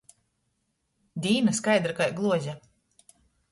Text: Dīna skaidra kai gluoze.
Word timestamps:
Dīna 1.27 1.55
skaidra 1.59 1.95
kai 2.01 2.09
gluoze. 2.23 2.59